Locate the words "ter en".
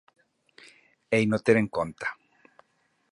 1.45-1.67